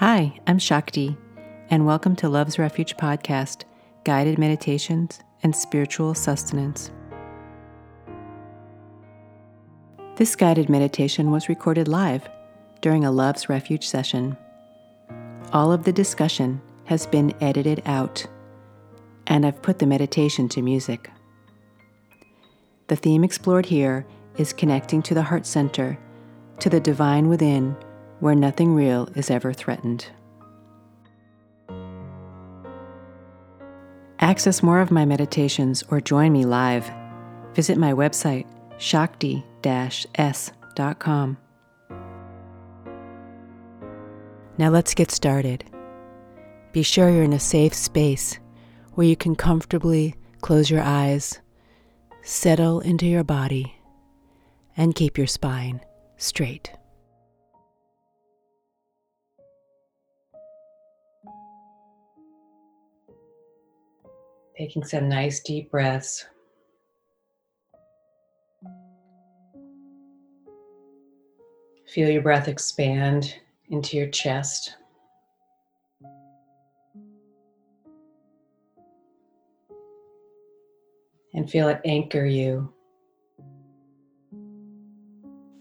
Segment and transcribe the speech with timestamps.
[0.00, 1.14] Hi, I'm Shakti,
[1.68, 3.64] and welcome to Love's Refuge podcast
[4.04, 6.90] guided meditations and spiritual sustenance.
[10.16, 12.26] This guided meditation was recorded live
[12.80, 14.38] during a Love's Refuge session.
[15.52, 18.26] All of the discussion has been edited out,
[19.26, 21.10] and I've put the meditation to music.
[22.86, 24.06] The theme explored here
[24.38, 25.98] is connecting to the heart center,
[26.60, 27.76] to the divine within,
[28.20, 30.06] where nothing real is ever threatened.
[34.20, 36.90] Access more of my meditations or join me live.
[37.54, 38.46] Visit my website,
[38.78, 41.36] shakti s.com.
[44.58, 45.64] Now let's get started.
[46.72, 48.38] Be sure you're in a safe space
[48.92, 51.40] where you can comfortably close your eyes,
[52.22, 53.74] settle into your body,
[54.76, 55.80] and keep your spine
[56.16, 56.72] straight.
[64.60, 66.26] Taking some nice deep breaths.
[71.88, 73.36] Feel your breath expand
[73.70, 74.76] into your chest.
[81.32, 82.70] And feel it anchor you.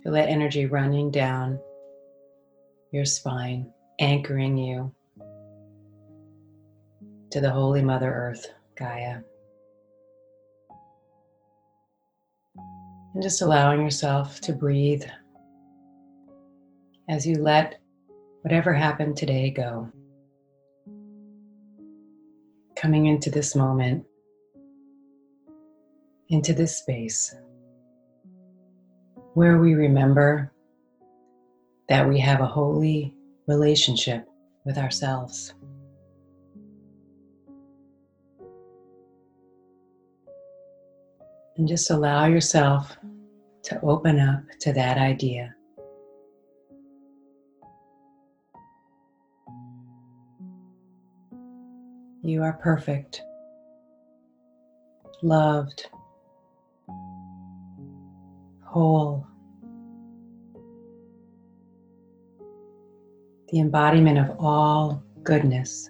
[0.03, 1.57] Feel that energy running down
[2.91, 4.93] your spine, anchoring you
[7.31, 8.45] to the Holy Mother Earth.
[8.79, 9.17] Gaia.
[13.13, 15.03] And just allowing yourself to breathe
[17.09, 17.81] as you let
[18.43, 19.89] whatever happened today go.
[22.77, 24.05] Coming into this moment,
[26.29, 27.35] into this space
[29.33, 30.51] where we remember
[31.89, 33.13] that we have a holy
[33.47, 34.27] relationship
[34.65, 35.53] with ourselves.
[41.59, 42.95] And just allow yourself
[43.63, 45.53] to open up to that idea.
[52.23, 53.21] You are perfect,
[55.21, 55.85] loved,
[58.63, 59.27] whole,
[63.49, 65.89] the embodiment of all goodness.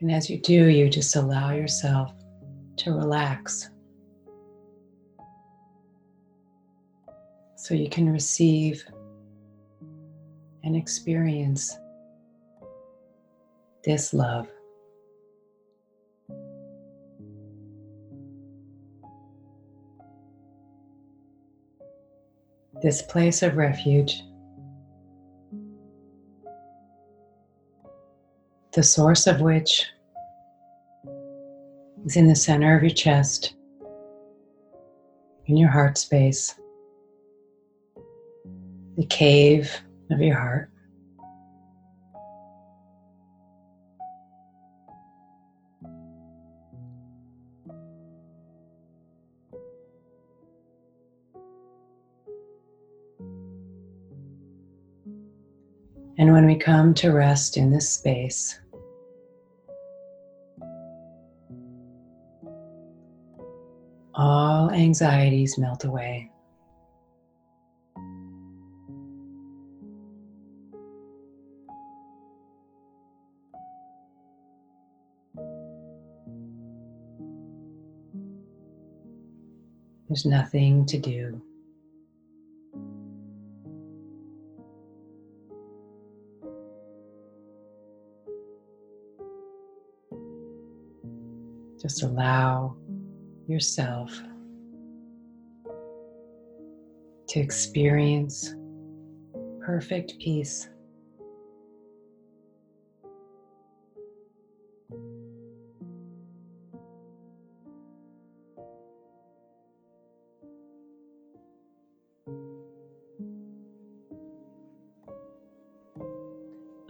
[0.00, 2.12] And as you do, you just allow yourself
[2.76, 3.70] to relax
[7.56, 8.84] so you can receive
[10.62, 11.76] and experience
[13.84, 14.48] this love.
[22.80, 24.22] This place of refuge
[28.78, 29.86] the source of which
[32.06, 33.56] is in the center of your chest,
[35.46, 36.54] in your heart space,
[38.96, 39.76] the cave
[40.12, 40.70] of your heart.
[56.16, 58.60] And when we come to rest in this space,
[64.78, 66.30] anxieties melt away.
[80.08, 81.42] There's nothing to do.
[91.82, 92.74] Just allow
[93.46, 94.18] yourself
[97.28, 98.54] to experience
[99.60, 100.68] perfect peace.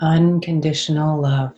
[0.01, 1.55] Unconditional love.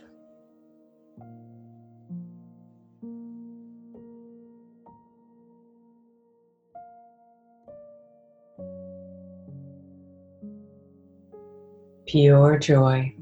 [12.21, 13.15] your joy.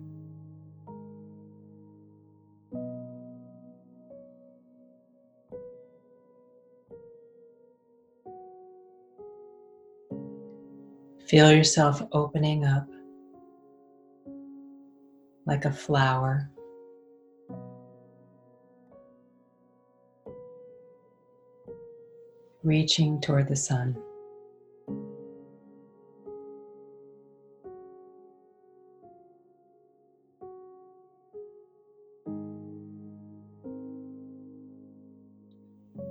[11.27, 12.89] Feel yourself opening up
[15.45, 16.51] like a flower.
[22.65, 23.97] Reaching toward the sun.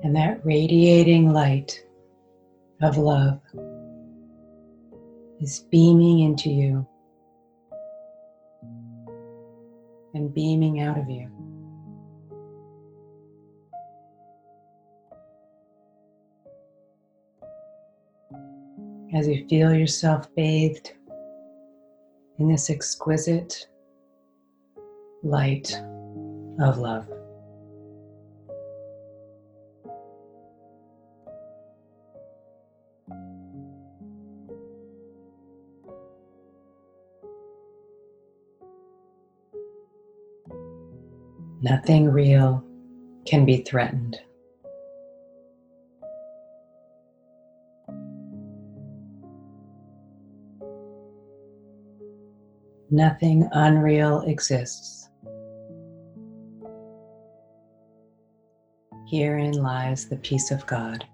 [0.08, 1.84] And that radiating light
[2.82, 3.42] of love
[5.42, 6.88] is beaming into you
[10.14, 11.30] and beaming out of you.
[19.14, 20.94] As you feel yourself bathed
[22.40, 23.68] in this exquisite
[25.22, 25.78] light
[26.62, 27.10] of love.
[41.70, 42.64] Nothing real
[43.26, 44.18] can be threatened.
[52.90, 55.10] Nothing unreal exists.
[59.12, 61.06] Herein lies the peace of God.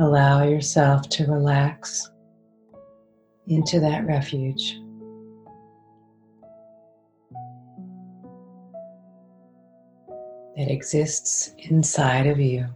[0.00, 2.10] Allow yourself to relax
[3.48, 4.80] into that refuge.
[10.56, 12.66] That exists inside of you.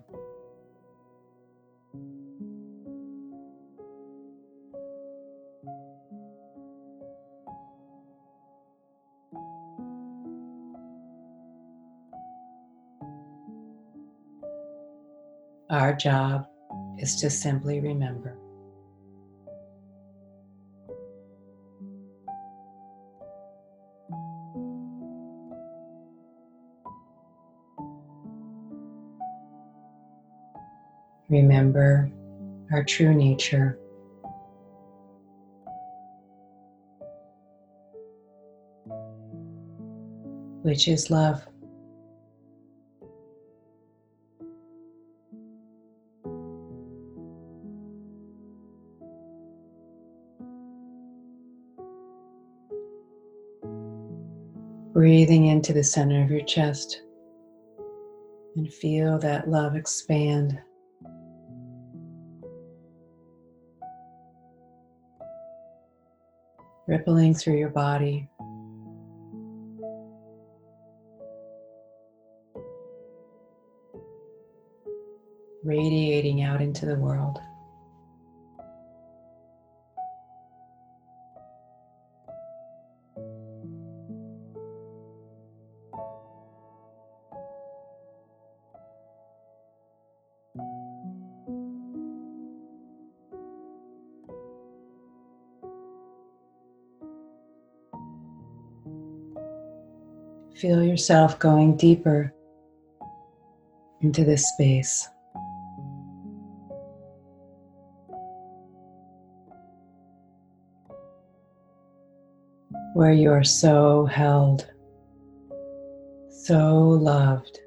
[15.70, 16.49] Our job
[16.99, 18.37] is to simply remember.
[31.29, 32.11] Remember
[32.73, 33.79] our true nature.
[40.62, 41.46] Which is love.
[54.94, 57.02] Breathing into the center of your chest
[58.55, 60.56] and feel that love expand.
[66.87, 68.29] Rippling through your body.
[75.64, 77.41] Radiating out into the world.
[100.65, 102.33] Feel yourself going deeper
[104.01, 105.06] into this space.
[112.94, 114.67] Where you are so held,
[116.31, 117.61] so loved.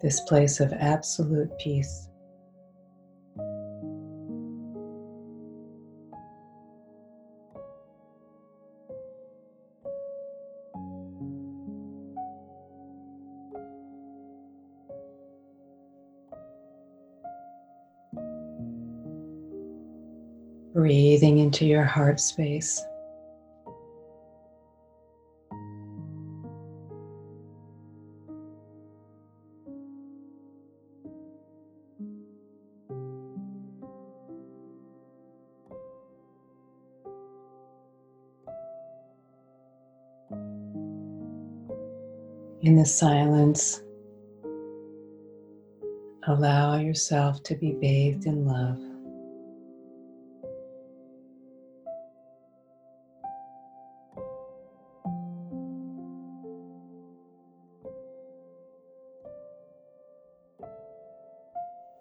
[0.00, 2.08] This place of absolute peace.
[20.74, 22.82] Breathing into your heart space.
[42.64, 43.82] In the silence,
[46.26, 48.78] allow yourself to be bathed in love.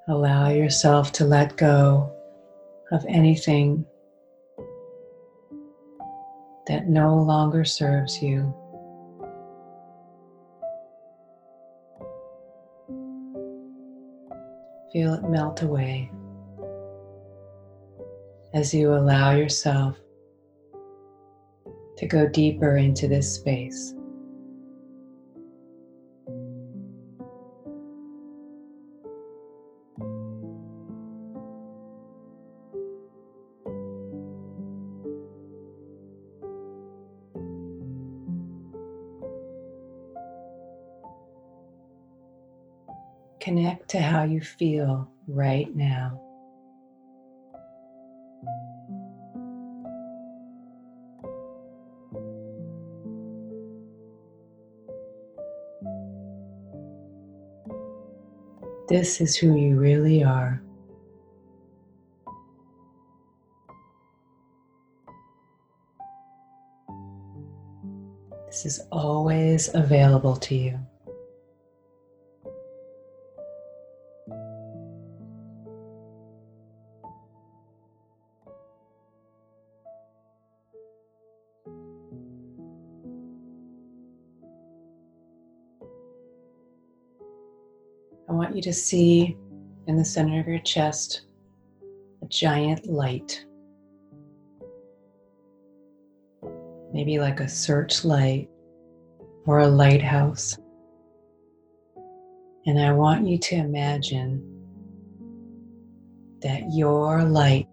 [0.07, 2.09] Allow yourself to let go
[2.93, 3.85] of anything
[6.67, 8.55] that no longer serves you.
[14.93, 16.11] Feel it melt away
[18.53, 19.97] as you allow yourself
[21.97, 23.95] to go deeper into this space.
[44.13, 46.21] How you feel right now.
[58.87, 60.61] This is who you really are.
[68.45, 70.92] This is always available to you.
[88.43, 89.37] Want you to see
[89.87, 91.21] in the center of your chest
[92.21, 93.45] a giant light.
[96.91, 98.49] Maybe like a searchlight
[99.45, 100.57] or a lighthouse.
[102.65, 104.43] And I want you to imagine
[106.41, 107.69] that your light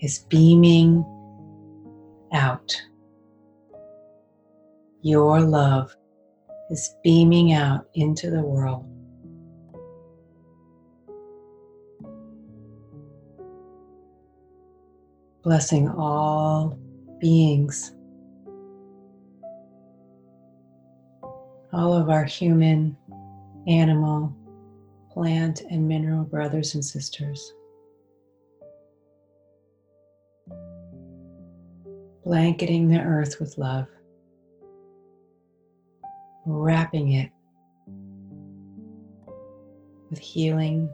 [0.00, 1.04] is beaming
[2.32, 2.74] out.
[5.02, 5.94] Your love
[6.70, 8.84] is beaming out into the world.
[15.42, 16.76] Blessing all
[17.20, 17.92] beings,
[21.72, 22.96] all of our human,
[23.68, 24.34] animal,
[25.12, 27.52] plant, and mineral brothers and sisters.
[32.24, 33.86] Blanketing the earth with love
[36.46, 37.30] wrapping it
[40.10, 40.88] with healing,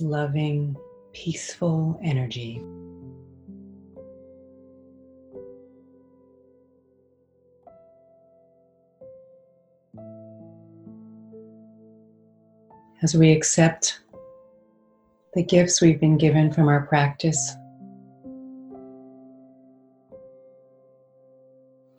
[0.00, 0.76] loving,
[1.12, 2.60] peaceful energy.
[13.00, 14.00] As we accept
[15.34, 17.54] the gifts we've been given from our practice,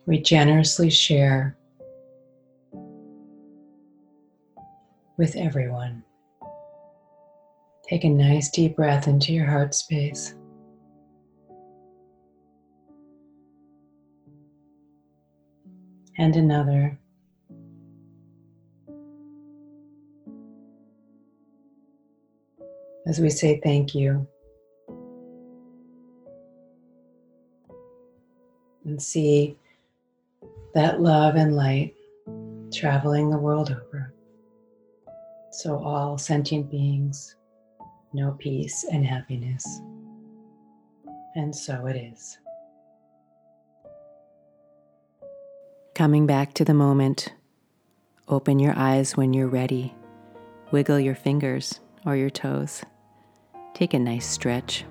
[0.04, 1.56] we generously share
[5.20, 6.02] with everyone.
[7.86, 10.34] Take a nice deep breath into your heart space.
[16.16, 16.98] And another.
[23.06, 24.26] As we say thank you.
[28.86, 29.58] And see
[30.72, 31.94] that love and light
[32.72, 33.89] traveling the world over.
[35.50, 37.34] So, all sentient beings
[38.12, 39.64] know peace and happiness.
[41.34, 42.38] And so it is.
[45.94, 47.32] Coming back to the moment,
[48.28, 49.94] open your eyes when you're ready.
[50.70, 52.82] Wiggle your fingers or your toes.
[53.74, 54.84] Take a nice stretch.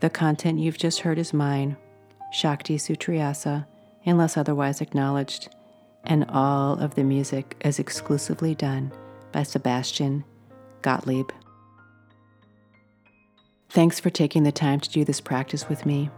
[0.00, 1.76] The content you've just heard is mine,
[2.32, 3.66] Shakti Sutriyasa,
[4.04, 5.48] unless otherwise acknowledged
[6.04, 8.92] and all of the music is exclusively done
[9.30, 10.24] by Sebastian
[10.82, 11.30] Gottlieb.
[13.70, 16.10] Thanks for taking the time to do this practice with me.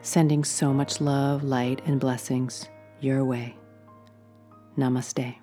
[0.00, 2.68] Sending so much love, light, and blessings
[3.00, 3.56] your way.
[4.76, 5.36] Namaste.